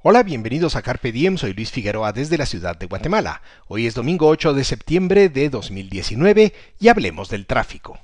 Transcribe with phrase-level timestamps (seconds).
[0.00, 3.42] Hola, bienvenidos a Carpe Diem, soy Luis Figueroa desde la ciudad de Guatemala.
[3.66, 7.98] Hoy es domingo 8 de septiembre de 2019 y hablemos del tráfico.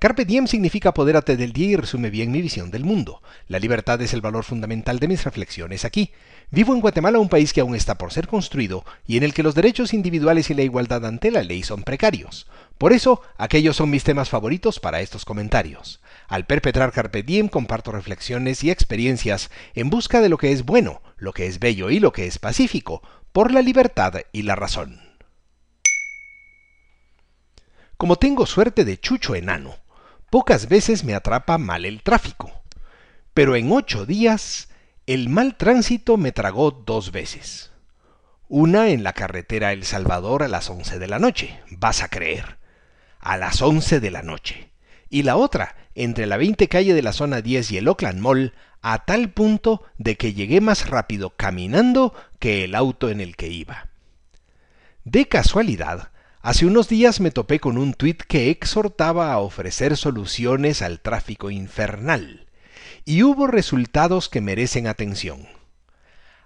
[0.00, 3.20] Carpe diem significa apodérate del día y resume bien mi visión del mundo.
[3.48, 6.10] La libertad es el valor fundamental de mis reflexiones aquí.
[6.50, 9.42] Vivo en Guatemala, un país que aún está por ser construido y en el que
[9.42, 12.48] los derechos individuales y la igualdad ante la ley son precarios.
[12.78, 16.00] Por eso, aquellos son mis temas favoritos para estos comentarios.
[16.28, 21.02] Al perpetrar Carpe Diem comparto reflexiones y experiencias en busca de lo que es bueno,
[21.18, 24.98] lo que es bello y lo que es pacífico, por la libertad y la razón.
[27.98, 29.76] Como tengo suerte de chucho enano,
[30.30, 32.52] Pocas veces me atrapa mal el tráfico,
[33.34, 34.68] pero en ocho días
[35.06, 37.72] el mal tránsito me tragó dos veces.
[38.48, 42.58] Una en la carretera El Salvador a las once de la noche, vas a creer,
[43.18, 44.70] a las once de la noche.
[45.08, 48.54] Y la otra entre la 20 calle de la zona 10 y el Oakland Mall
[48.82, 53.48] a tal punto de que llegué más rápido caminando que el auto en el que
[53.48, 53.88] iba.
[55.02, 60.80] De casualidad, Hace unos días me topé con un tuit que exhortaba a ofrecer soluciones
[60.80, 62.46] al tráfico infernal,
[63.04, 65.46] y hubo resultados que merecen atención.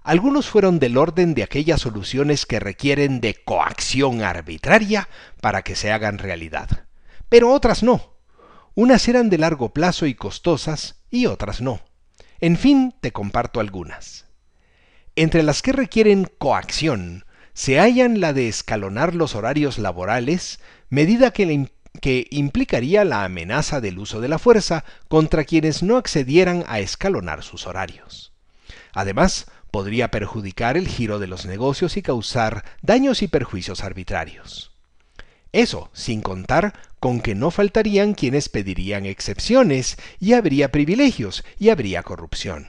[0.02, 5.08] Algunos fueron del orden de aquellas soluciones que requieren de coacción arbitraria
[5.40, 6.86] para que se hagan realidad,
[7.28, 8.16] pero otras no.
[8.74, 11.80] Unas eran de largo plazo y costosas, y otras no.
[12.40, 14.26] En fin, te comparto algunas.
[15.14, 17.23] Entre las que requieren coacción,
[17.54, 20.58] se hallan la de escalonar los horarios laborales,
[20.90, 26.64] medida que, que, implicaría la amenaza del uso de la fuerza contra quienes no accedieran
[26.66, 28.32] a escalonar sus horarios.
[28.92, 34.72] Además, podría perjudicar el giro de los negocios y causar daños y perjuicios arbitrarios.
[35.52, 42.02] Eso, sin contar con que no faltarían quienes pedirían excepciones, y habría privilegios, y habría
[42.02, 42.68] corrupción.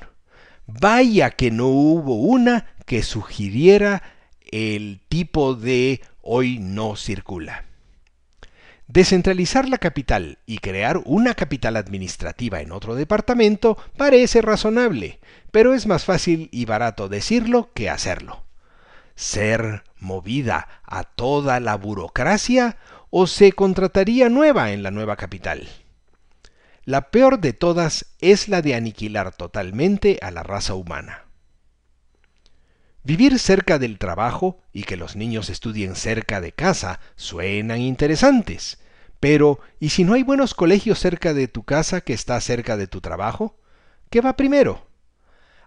[0.68, 4.15] Vaya que no hubo una que sugiriera
[4.52, 7.66] el tipo de hoy no circula.
[8.88, 15.20] Descentralizar la capital y crear una capital administrativa en otro departamento parece razonable,
[15.52, 18.44] pero es más fácil y barato decirlo que hacerlo.
[19.16, 22.78] ¿Ser movida a toda la burocracia
[23.10, 25.68] o se contrataría nueva en la nueva capital?
[26.84, 31.25] La peor de todas es la de aniquilar totalmente a la raza humana.
[33.06, 38.80] Vivir cerca del trabajo y que los niños estudien cerca de casa suenan interesantes.
[39.20, 42.88] Pero, ¿y si no hay buenos colegios cerca de tu casa que está cerca de
[42.88, 43.60] tu trabajo?
[44.10, 44.88] ¿Qué va primero?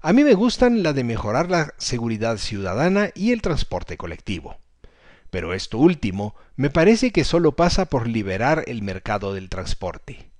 [0.00, 4.56] A mí me gustan la de mejorar la seguridad ciudadana y el transporte colectivo.
[5.30, 10.32] Pero esto último me parece que solo pasa por liberar el mercado del transporte.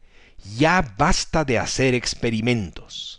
[0.56, 3.17] Ya basta de hacer experimentos.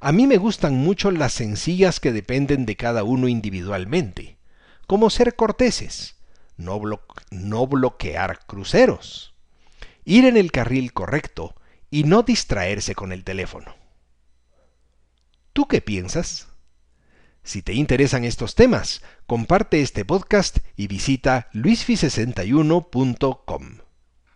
[0.00, 4.38] A mí me gustan mucho las sencillas que dependen de cada uno individualmente,
[4.86, 6.16] como ser corteses,
[6.56, 6.80] no,
[7.30, 9.34] no bloquear cruceros,
[10.06, 11.54] ir en el carril correcto
[11.90, 13.76] y no distraerse con el teléfono.
[15.52, 16.48] ¿Tú qué piensas?
[17.42, 23.89] Si te interesan estos temas, comparte este podcast y visita luisfi61.com.